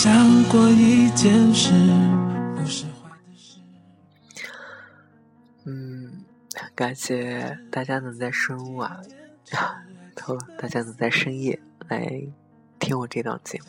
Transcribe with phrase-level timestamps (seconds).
[0.00, 1.72] 想过一件事，
[2.54, 3.58] 不是坏的事。
[5.64, 6.24] 嗯，
[6.72, 9.04] 感谢大家能在深晚，
[10.14, 12.22] 头大家能在深夜来
[12.78, 13.66] 听我这档节目。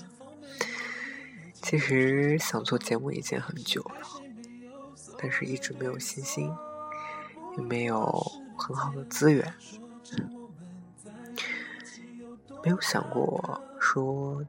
[1.52, 4.22] 其实想做节目已经很久了，
[5.18, 6.54] 但是一直没有信心，
[7.58, 8.06] 也没有
[8.56, 9.52] 很好的资源，
[12.64, 14.46] 没有想过说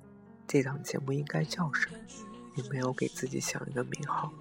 [0.53, 1.97] 这档节目应该叫什么，
[2.57, 4.33] 也没有给自己想一个名号。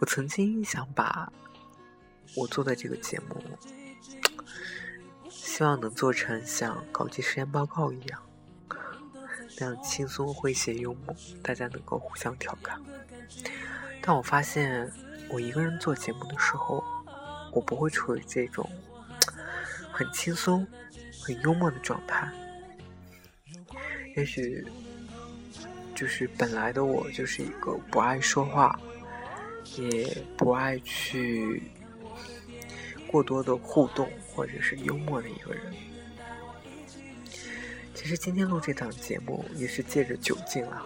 [0.00, 1.32] 我曾经想把
[2.34, 3.40] 我做的这个节目，
[5.30, 8.20] 希望能做成像高级实验报告一样。
[9.60, 12.82] 那样轻松诙谐幽默，大家能够互相调侃。
[14.02, 14.90] 但我发现，
[15.30, 16.82] 我一个人做节目的时候，
[17.52, 18.68] 我不会处于这种
[19.92, 20.66] 很轻松、
[21.22, 22.28] 很幽默的状态。
[24.18, 24.66] 也许
[25.94, 28.76] 就是本来的我就是一个不爱说话，
[29.76, 31.62] 也不爱去
[33.06, 35.72] 过多的互动或者是幽默的一个人。
[37.94, 40.84] 其实今天录这档节目也是借着酒劲啊，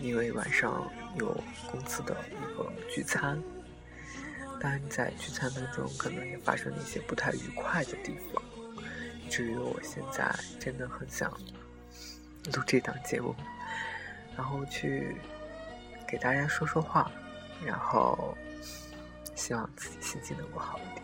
[0.00, 1.36] 因为晚上有
[1.68, 3.42] 公司的一个聚餐，
[4.60, 8.40] 当然在聚餐当中可能也发生了一些不太愉快的地方，
[9.26, 11.32] 以至于我现在真的很想
[12.52, 13.34] 录这档节目，
[14.36, 15.16] 然后去
[16.06, 17.10] 给大家说说话，
[17.64, 18.36] 然后
[19.34, 21.02] 希望自己心情能够好一点。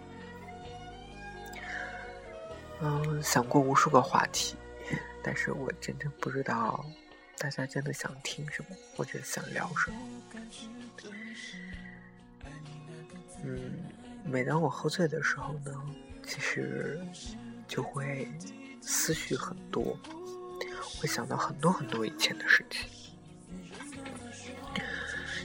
[2.80, 4.56] 嗯，想过无数个话题。
[5.24, 6.84] 但是我真的不知道，
[7.38, 9.96] 大家真的想听什么，或者想聊什么。
[13.44, 13.84] 嗯，
[14.24, 15.72] 每当我喝醉的时候呢，
[16.26, 17.00] 其实
[17.68, 18.28] 就会
[18.80, 19.96] 思绪很多，
[21.00, 22.88] 会想到很多很多以前的事情。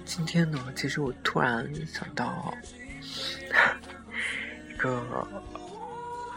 [0.06, 2.54] 今天呢，其实我突然想到
[4.70, 5.28] 一个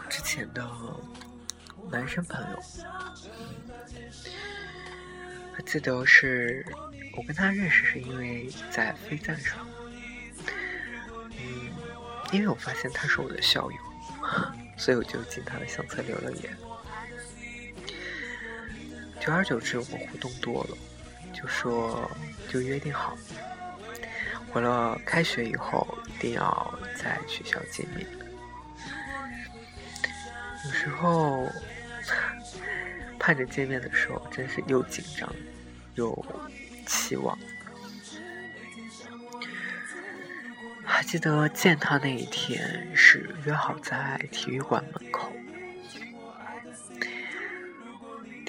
[0.09, 0.69] 之前的。
[1.91, 2.63] 男生朋友，
[5.53, 6.65] 还记得是
[7.17, 9.67] 我跟他认识是因为在飞站上，
[11.17, 11.73] 嗯，
[12.31, 13.79] 因为我发现他是我的校友，
[14.77, 16.57] 所以我就进他的相册留了言。
[19.21, 20.77] 久而久之，我们互动多了，
[21.33, 22.11] 就说
[22.49, 23.17] 就约定好，
[24.51, 28.07] 回了开学以后一定要在学校见面。
[30.65, 31.47] 有时候。
[33.23, 35.31] 盼着见面的时候，真是又紧张
[35.95, 36.25] 又
[36.87, 37.39] 期望。
[40.83, 45.10] 还记得见他那一天是约好在体育馆门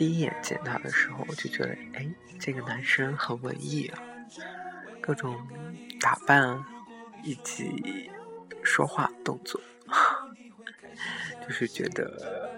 [0.02, 4.02] 第一眼见他的时候，我就觉得，哎，这个男生很文艺啊，
[5.00, 5.48] 各种
[6.00, 6.66] 打扮
[7.24, 8.10] 以及
[8.64, 9.62] 说话动作，
[11.48, 12.52] 就是觉得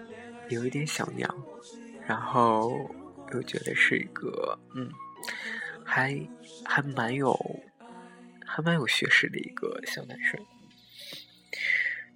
[0.48, 1.30] 有一点小娘。
[2.08, 2.90] 然后
[3.34, 4.90] 又觉得是一个嗯，
[5.84, 6.18] 还
[6.64, 7.38] 还蛮有
[8.46, 10.40] 还蛮有学识的一个小男生，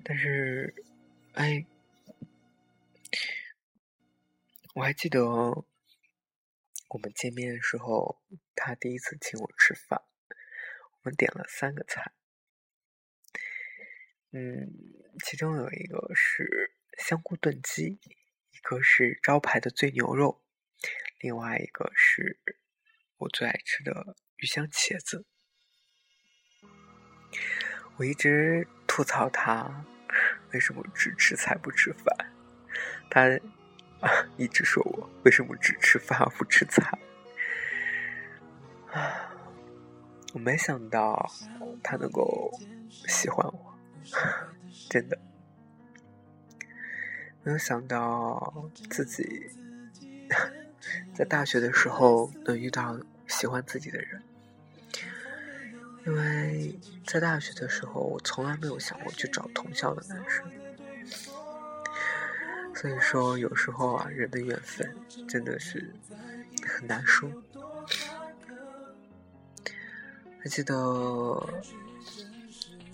[0.05, 0.73] 但是
[1.33, 1.65] 哎，
[4.77, 8.21] 我还记得我们见面的时候，
[8.53, 10.03] 他第一次请我吃饭，
[11.01, 12.13] 我们点了三个菜，
[14.33, 14.71] 嗯，
[15.25, 17.99] 其中有一个是香菇炖鸡。
[18.51, 20.43] 一个是招牌的醉牛肉，
[21.21, 22.39] 另外一个是
[23.17, 25.25] 我最爱吃的鱼香茄子。
[27.97, 29.85] 我一直吐槽他
[30.53, 32.33] 为什么只吃菜不吃饭，
[33.09, 33.39] 他
[34.37, 36.97] 一直说我为什么只吃饭不吃菜。
[38.91, 39.31] 啊，
[40.33, 41.29] 我没想到
[41.83, 42.51] 他能够
[43.07, 43.77] 喜欢我，
[44.89, 45.19] 真的。
[47.43, 49.49] 没有想到自己
[51.13, 54.21] 在大学的时候能遇到喜欢自己的人，
[56.05, 60.45] 因为在大学的时候我从来没有想过去找同校的男生，
[62.79, 64.95] 所以说有时候啊，人的缘分
[65.27, 65.91] 真的是
[66.63, 67.27] 很难说。
[70.39, 70.73] 还记得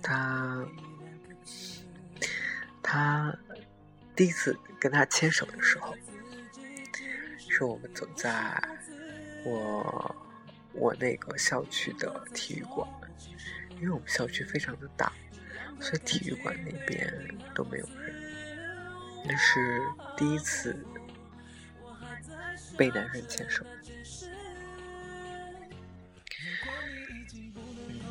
[0.02, 0.66] 他，
[2.82, 3.38] 他。
[4.16, 5.96] 第一次跟他牵手的时候，
[7.50, 8.62] 是我们走在
[9.44, 10.16] 我
[10.72, 12.88] 我那个校区的体育馆，
[13.78, 15.12] 因为我们校区非常的大，
[15.80, 17.12] 所以体育馆那边
[17.56, 18.23] 都没有人。
[19.26, 19.82] 那是
[20.18, 20.86] 第一次
[22.78, 23.66] 被男生牵手，
[27.88, 28.02] 嗯，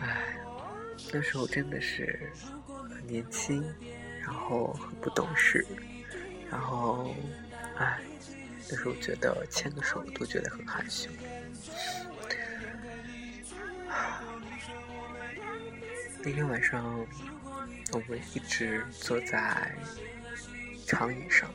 [0.00, 0.36] 唉，
[1.12, 2.30] 那时候真的是
[2.90, 3.64] 很年轻，
[4.20, 5.66] 然后很不懂事，
[6.50, 7.14] 然后，
[7.76, 7.98] 唉，
[8.70, 11.10] 那时候觉得牵个手都觉得很害羞。
[16.22, 17.06] 那天晚上。
[17.92, 19.72] 我们一直坐在
[20.86, 21.48] 长椅上，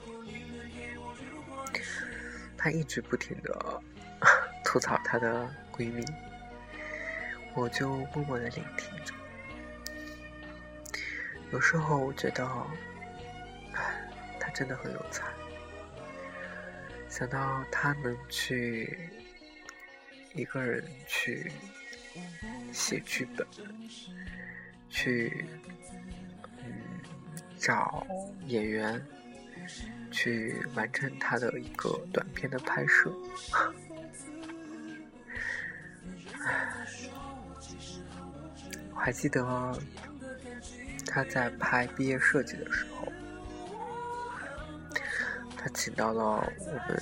[2.58, 3.82] 她一直不停的
[4.64, 6.06] 吐槽她的闺蜜，
[7.56, 9.14] 我就默默的聆听着。
[11.52, 12.48] 有时候我觉得，
[14.40, 15.26] 她真的很有才。
[17.10, 18.98] 想到她能去
[20.34, 21.52] 一个人去
[22.72, 23.46] 写剧本。
[24.90, 25.46] 去，
[26.66, 26.72] 嗯，
[27.58, 28.06] 找
[28.48, 29.02] 演员，
[30.12, 33.14] 去完成他的一个短片的拍摄。
[38.92, 39.80] 我还记得
[41.06, 43.12] 他在拍毕业设计的时候，
[45.56, 47.02] 他请到了我们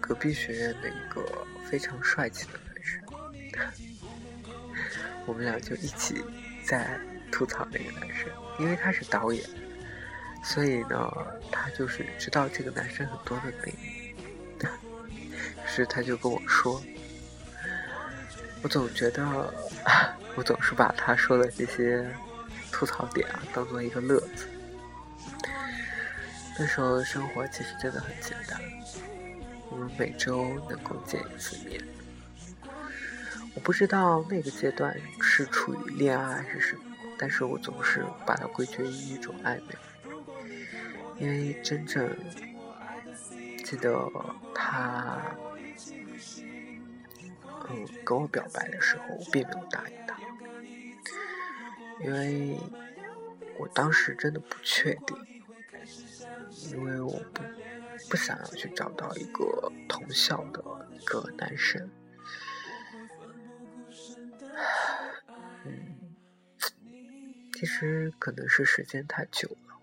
[0.00, 1.22] 隔壁学院的一个
[1.64, 3.02] 非常帅气的男生，
[5.26, 6.24] 我们俩就一起。
[6.66, 6.98] 在
[7.30, 8.28] 吐槽那个男生，
[8.58, 9.44] 因为他是导演，
[10.42, 11.12] 所以呢，
[11.50, 13.84] 他就是知道这个男生很多的内幕。
[15.10, 15.30] 于
[15.66, 16.80] 是他就跟我说
[18.62, 19.52] ：“我总觉得，
[20.36, 22.06] 我总是把他说的这些
[22.70, 24.46] 吐槽点啊，当做一个乐子。
[26.56, 28.60] 那时候生活其实真的很简单，
[29.70, 31.82] 我们每周能够见一次面。”
[33.54, 36.82] 我不知道那个阶段是处于恋爱还是什么，
[37.16, 39.76] 但是我总是把它归结于一种暧昧，
[41.18, 42.14] 因为真正
[43.64, 44.10] 记得
[44.54, 45.36] 他，
[47.70, 50.18] 嗯，跟我表白的时候，我并没有答应他，
[52.04, 52.58] 因为
[53.56, 55.16] 我当时真的不确定，
[56.72, 57.42] 因为我不
[58.10, 60.62] 不想要去找到一个同校的
[60.92, 61.88] 一个男生。
[67.54, 69.80] 其实可能是时间太久了，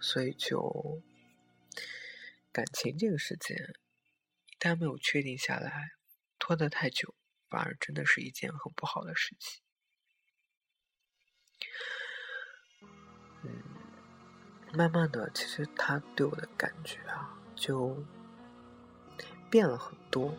[0.00, 1.02] 所以就
[2.52, 3.74] 感情这个事件，
[4.46, 5.90] 一旦没有确定下来，
[6.38, 7.12] 拖得太久，
[7.48, 9.60] 反而真的是一件很不好的事情。
[13.42, 13.62] 嗯，
[14.72, 18.06] 慢慢的，其实他对我的感觉啊，就
[19.50, 20.32] 变了很多，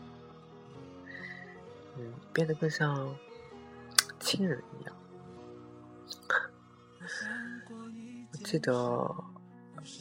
[1.97, 3.17] 嗯，变得更像
[4.17, 5.00] 亲人一样。
[8.51, 9.15] 记得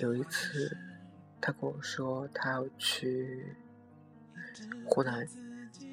[0.00, 0.76] 有一次，
[1.40, 3.54] 他跟我说他要去
[4.84, 5.24] 湖南，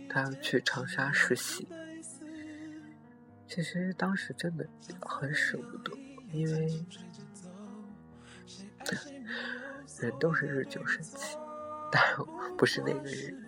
[0.09, 1.68] 他要去长沙实习。
[3.48, 4.68] 其实当时真的
[5.01, 5.95] 很舍不得，
[6.31, 6.83] 因为
[10.00, 11.40] 人都是日久生情，
[11.92, 12.04] 但
[12.57, 13.45] 不是那个人，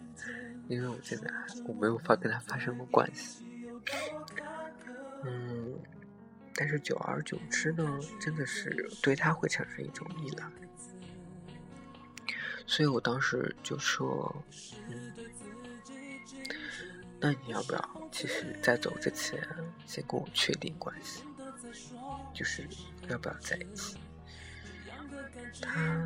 [0.67, 1.33] 因为我真的
[1.65, 3.43] 我没有法跟他发生过关系。
[5.25, 5.58] 嗯。
[6.59, 10.45] 但是久而久之呢，真的是对他会产生一种依赖，
[12.67, 14.43] 所以我当时就说
[14.89, 15.13] ：“嗯，
[17.17, 19.41] 那你要不要，其实，在走之前
[19.85, 21.23] 先跟我确定关系，
[22.33, 22.67] 就是
[23.07, 23.95] 要不要在一起？”
[25.61, 26.05] 他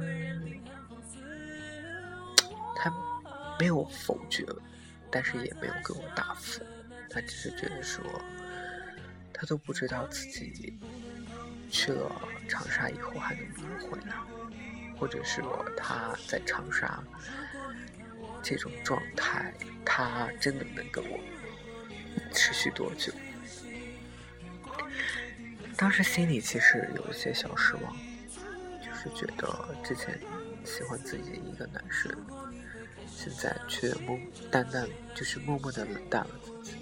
[2.75, 2.93] 他
[3.59, 4.45] 没有否决，
[5.09, 6.61] 但是也没有给我答复，
[7.09, 8.03] 他只是觉得说。
[9.43, 10.79] 他都不知道自己
[11.69, 12.09] 去了
[12.47, 14.15] 长沙以后还能不能回来，
[14.97, 15.43] 或者是
[15.75, 17.03] 他在长沙
[18.41, 21.19] 这种状态，他真的能跟我
[22.31, 23.11] 持续多久？
[25.75, 27.93] 当时心里其实有一些小失望，
[28.81, 30.17] 就是觉得之前
[30.63, 32.09] 喜欢自己的一个男生，
[33.13, 34.17] 现在却默
[34.49, 36.77] 淡淡，就是默默的冷淡了自己。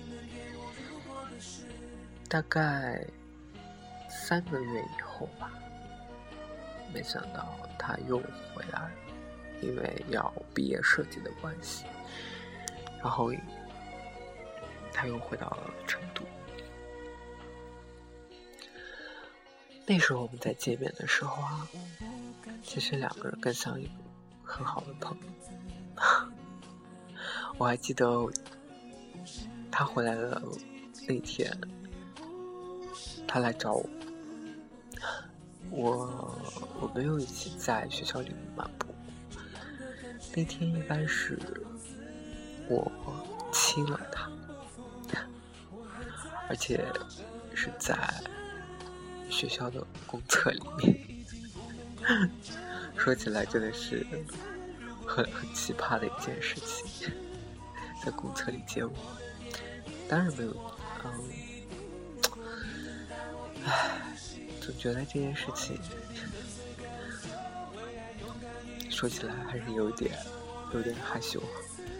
[2.31, 3.05] 大概
[4.09, 5.51] 三个月以后吧，
[6.93, 8.17] 没想到他又
[8.55, 8.91] 回来了，
[9.61, 11.83] 因为要毕业设计的关系，
[13.01, 13.33] 然后
[14.93, 16.23] 他又回到了成都。
[19.85, 21.67] 那时候我们在见面的时候啊，
[22.63, 23.91] 其实两个人更像一个
[24.41, 26.31] 很好的朋友。
[27.59, 28.07] 我还记得
[29.69, 30.41] 他回来的
[31.09, 31.53] 那天。
[33.33, 33.87] 他来找我，
[35.71, 36.37] 我
[36.81, 38.93] 我没有一起在学校里漫步。
[40.35, 41.39] 那天应该是
[42.67, 42.91] 我
[43.53, 44.29] 亲了他，
[46.49, 46.85] 而且
[47.55, 47.97] 是在
[49.29, 50.93] 学校的公厕里面。
[52.97, 54.05] 说起来真的是
[55.07, 57.09] 很很奇葩的一件事情，
[58.03, 58.93] 在公厕里接吻，
[60.09, 60.51] 当然没有，
[61.05, 61.11] 嗯，
[63.65, 64.01] 唉
[64.59, 65.77] 总觉得这件事情
[68.89, 70.11] 说起来还是有点
[70.73, 71.41] 有点害羞。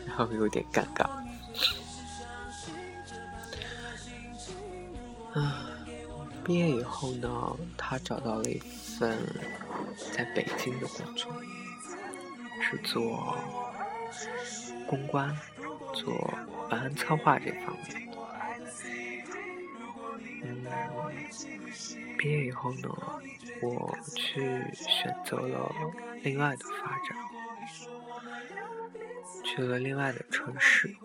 [0.08, 1.08] 然后有点尴尬。
[6.44, 9.18] 毕业以后呢，他找到了一份
[10.12, 11.32] 在北京的工作，
[12.62, 13.38] 是做
[14.88, 15.34] 公关、
[15.94, 16.14] 做
[16.72, 18.11] 文案策划这方面。
[20.44, 20.66] 嗯，
[22.18, 22.90] 毕业以后呢，
[23.62, 25.72] 我去选择了
[26.24, 27.18] 另外的发展。
[29.44, 30.96] 去了另外的城市，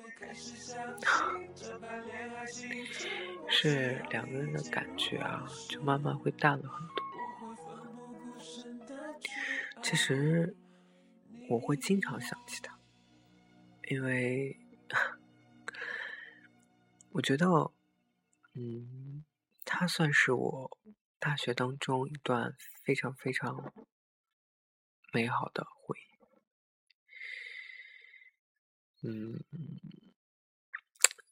[3.48, 6.96] 是两个人的感觉啊，就慢慢会淡了很多。
[9.82, 10.54] 其实
[11.48, 12.78] 我会经常想起他，
[13.88, 14.56] 因为
[17.12, 17.70] 我觉得，
[18.58, 19.24] 嗯，
[19.66, 20.78] 他算是我
[21.18, 23.74] 大学当中一段非常非常
[25.12, 26.16] 美好的回忆。
[29.06, 29.44] 嗯，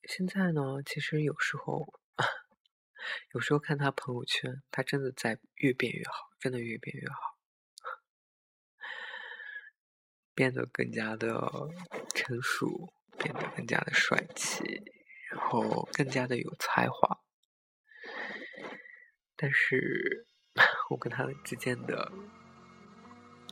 [0.07, 1.99] 现在呢，其实有时候，
[3.33, 7.39] 有时候看他朋友圈，他真的在越变越好，真的越变越好，
[10.35, 11.51] 变得更加的
[12.15, 14.63] 成熟，变得更加的帅气，
[15.31, 17.14] 然后更加的有才华。
[19.37, 20.27] 但是，
[20.91, 22.11] 我跟他之间的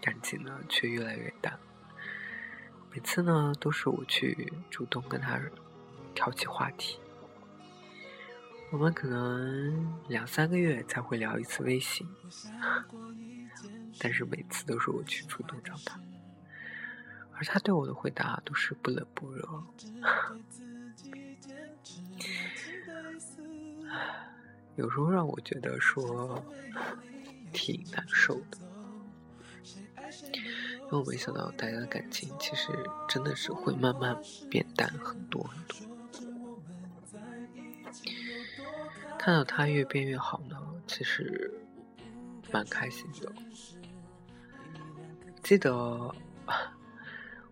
[0.01, 1.59] 感情呢，却越来越淡。
[2.91, 5.41] 每次呢，都是我去主动跟他
[6.15, 6.99] 挑起话题。
[8.71, 12.07] 我们可能两三个月才会聊一次微信，
[13.99, 16.01] 但是每次都是我去主动找他，
[17.35, 19.43] 而他对我的回答都是不冷不热。
[24.77, 26.43] 有时候让我觉得说
[27.53, 28.59] 挺难受的。
[30.85, 32.69] 因为我没想到大家的感情其实
[33.09, 34.15] 真的是会慢慢
[34.51, 35.77] 变淡很多很多。
[39.19, 41.51] 看到他越变越好呢，其实
[42.51, 43.33] 蛮开心的。
[45.43, 46.15] 记得，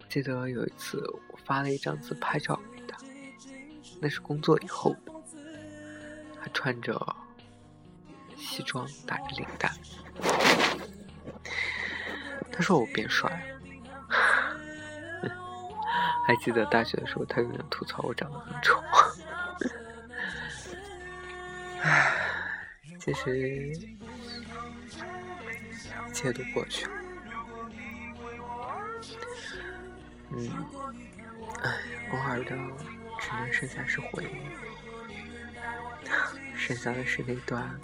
[0.09, 2.99] 记得有一次我发了一张自拍照给他，
[4.01, 4.95] 那是工作以后
[6.43, 7.17] 他穿着
[8.37, 9.71] 西装，打着领带。
[12.53, 13.31] 他说我变帅
[15.23, 15.31] 了，
[16.27, 18.83] 还记得大学的时候，他有人吐槽我长得很丑。
[21.83, 22.13] 唉，
[23.01, 23.73] 其实
[26.09, 26.93] 一切都过去了。
[30.33, 30.51] 嗯，
[31.63, 31.71] 唉，
[32.13, 32.51] 偶尔的
[33.19, 34.29] 只能剩下是回忆，
[36.61, 37.81] 剩下的是那段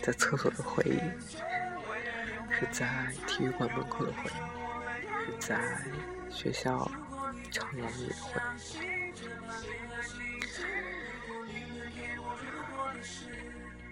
[0.00, 1.00] 在厕所的回忆。
[2.54, 2.86] 是在
[3.26, 5.58] 体育馆门口的回忆，是在
[6.30, 6.88] 学校
[7.50, 8.60] 长廊里的回忆。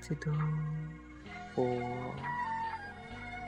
[0.00, 0.30] 记得
[1.56, 2.14] 我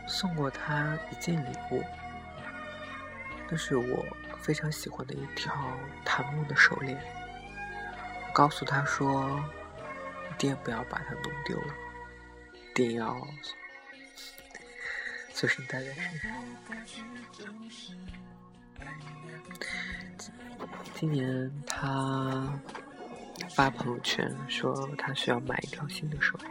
[0.08, 1.84] 送过他一件礼物，
[3.48, 4.04] 那是我
[4.40, 5.54] 非常喜欢的一条
[6.04, 6.98] 檀木的手链。
[8.32, 9.44] 告诉他说，
[10.42, 11.74] 定不要把它弄丢了，
[12.52, 13.26] 一定要。
[15.32, 16.30] 随身带在身上。
[20.94, 22.52] 今年他
[23.54, 26.50] 发朋友圈说他需要买一条新的手链，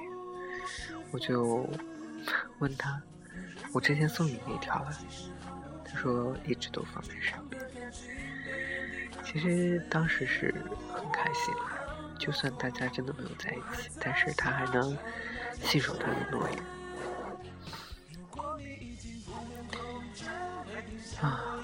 [1.12, 1.70] 我就
[2.60, 3.02] 问他
[3.72, 4.92] ：“我之前送你那条了？”
[5.86, 7.62] 他说一直都放在身边。
[9.24, 10.54] 其实当时是
[10.94, 11.54] 很开心，
[12.22, 14.96] 就算大家真的没有在一起，但是他还能
[15.64, 16.64] 信守他的诺言。
[21.20, 21.60] 啊，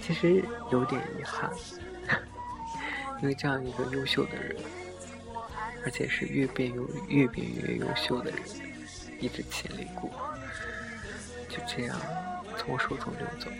[0.00, 1.50] 其实有点遗憾，
[3.20, 4.56] 因为这样一个优秀的人，
[5.84, 8.40] 而且是越变越越变越优秀的人，
[9.20, 10.10] 一直潜力股，
[11.46, 12.00] 就这样
[12.56, 13.50] 从我手中溜走。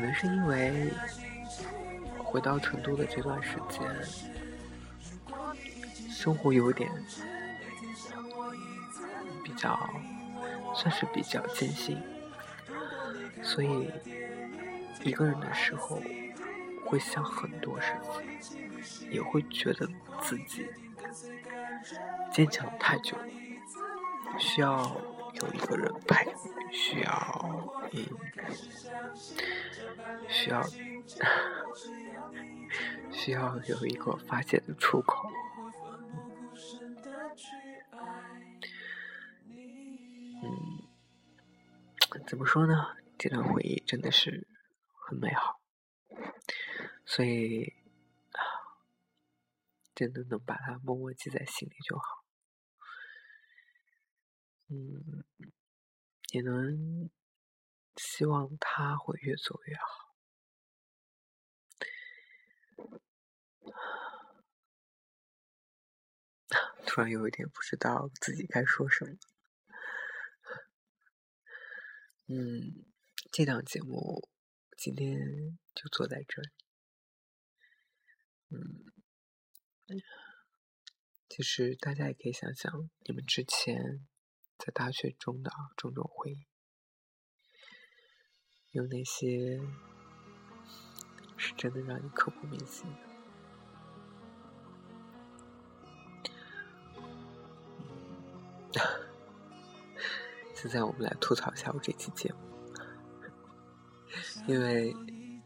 [0.00, 0.90] 可能是因为
[2.16, 3.86] 回到成都的这段时间，
[6.10, 6.90] 生活有点。
[9.44, 9.78] 比较
[10.74, 12.00] 算是比较艰辛，
[13.42, 13.90] 所以
[15.02, 16.00] 一个人的时候
[16.86, 17.92] 会想很多事
[18.40, 19.86] 情，也会觉得
[20.22, 20.66] 自己
[22.32, 23.24] 坚强太久了，
[24.38, 24.96] 需要
[25.34, 26.34] 有一个人陪，
[26.72, 27.10] 需要
[27.92, 28.06] 嗯，
[30.28, 30.62] 需要
[33.10, 35.28] 需要有一个发泄的出口。
[40.42, 40.82] 嗯，
[42.26, 42.96] 怎么说呢？
[43.18, 44.48] 这段回忆真的是
[44.94, 45.60] 很美好，
[47.04, 47.74] 所以
[48.32, 48.40] 啊，
[49.94, 52.24] 真的能把它默默记在心里就好。
[54.72, 55.24] 嗯，
[56.32, 57.10] 也能
[57.96, 59.82] 希望他会越做越好。
[66.86, 69.16] 突然有一点不知道自己该说什么。
[72.26, 72.84] 嗯，
[73.32, 74.28] 这档节目
[74.76, 75.18] 今天
[75.74, 76.48] 就坐在这里。
[78.50, 78.84] 嗯，
[81.28, 84.08] 其实大家也可以想想你们之前
[84.60, 86.46] 在大学中的种种回忆，
[88.72, 89.58] 有哪些
[91.38, 92.86] 是真的让你刻骨铭心
[98.70, 98.82] 的？
[100.54, 102.38] 现在我们来吐槽一下我这期节目，
[104.46, 104.94] 因为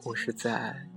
[0.02, 0.88] 我是在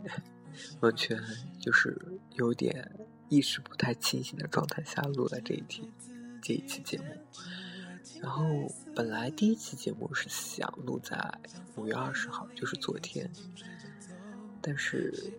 [0.82, 1.22] 完全
[1.62, 5.94] 就是有点意识不太清醒的状态下录的这一期
[6.42, 7.06] 这一期节目。
[8.22, 8.46] 然后
[8.96, 11.18] 本来第一期节目是想录在
[11.76, 13.30] 五月二十号，就是昨天，
[14.62, 15.34] 但是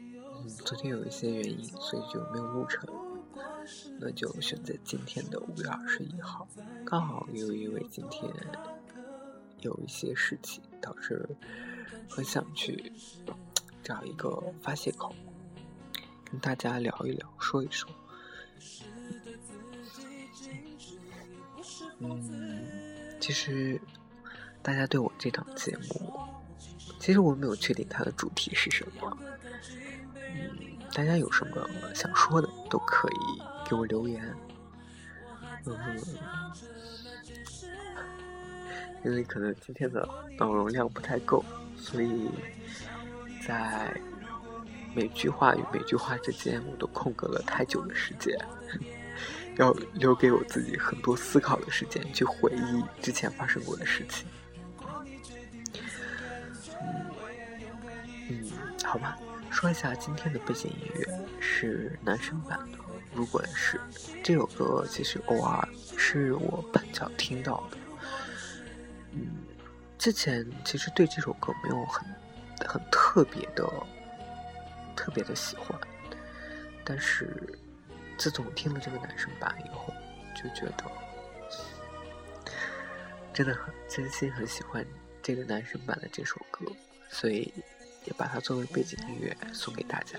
[0.00, 2.88] 嗯，昨天有一些原因，所以就没有录成。
[3.98, 6.46] 那就选择今天的五月二十一号，
[6.84, 8.28] 刚好又因为今天
[9.60, 11.26] 有一些事情，导致
[12.08, 12.92] 很想去
[13.82, 15.14] 找一个发泄口，
[16.24, 17.88] 跟大家聊一聊，说一说。
[22.02, 22.64] 嗯，
[23.20, 23.80] 其实
[24.62, 26.12] 大家对我这档节目，
[26.98, 29.18] 其实我没有确定它的主题是什么。
[30.16, 33.42] 嗯，大家有什么想说的都可以。
[33.64, 34.22] 给我留言，
[35.64, 35.74] 嗯，
[39.02, 41.42] 因为可能今天的脑容量不太够，
[41.74, 42.28] 所以
[43.46, 43.98] 在
[44.94, 48.38] 每句话与每句话之间，我都空格了太久的时间，
[49.62, 54.26] 要留给我自己很多思考的时间，去回忆之前发生过的事情。
[56.80, 57.06] 嗯，
[58.28, 58.50] 嗯，
[58.84, 59.16] 好吧，
[59.52, 61.06] 说一下今天的背景音乐
[61.38, 62.78] 是男生版的。
[63.14, 63.80] 如果是
[64.24, 67.76] 这首歌，其实偶尔是我碰巧听到的。
[69.12, 69.44] 嗯，
[69.96, 72.04] 之前其实对这首歌没有很
[72.66, 73.70] 很特别的
[74.96, 75.78] 特别的喜欢，
[76.82, 77.56] 但是
[78.22, 79.92] 自从听了这个男生版以后，
[80.36, 80.84] 就觉得
[83.34, 84.86] 真的很真心很喜欢
[85.20, 86.64] 这个男生版的这首歌，
[87.10, 87.52] 所以
[88.04, 90.16] 也把它作为背景音乐送给大家。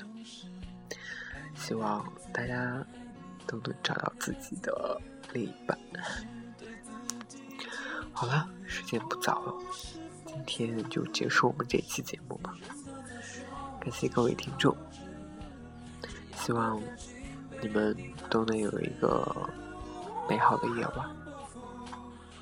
[1.55, 2.85] 希望大家
[3.47, 4.99] 都能找到自己的
[5.31, 5.79] 另一半。
[8.11, 9.53] 好了，时间不早了，
[10.25, 12.53] 今天就结束我们这期节目吧。
[13.79, 14.75] 感谢各位听众，
[16.35, 16.81] 希望
[17.63, 17.95] 你们
[18.29, 19.25] 都能有一个
[20.29, 21.05] 美好的夜晚。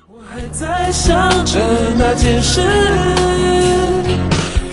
[0.08, 1.14] 我还在想
[1.46, 1.60] 着
[1.96, 2.60] 那件事。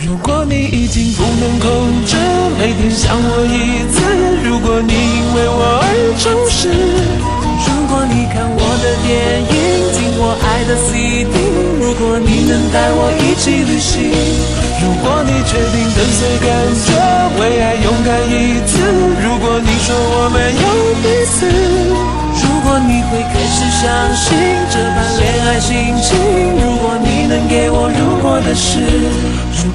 [0.08, 2.18] 如果你已经不能控制
[2.58, 4.02] 每天想我一次，
[4.44, 5.86] 如果你因为我而
[6.18, 9.54] 重视，如果你看我的电影，
[9.94, 11.30] 听我爱的 CD，
[11.78, 14.10] 如果你能带我一起旅行，
[14.82, 16.48] 如果你决定跟随感
[16.86, 16.88] 觉，
[17.40, 18.80] 为爱勇敢一次，
[19.22, 20.66] 如果你说我们有
[21.04, 21.46] 彼此，
[22.42, 23.84] 如果你会开始相
[24.16, 24.28] 信
[24.72, 26.16] 这般恋爱心情，
[26.64, 28.80] 如果你能给我如果的事。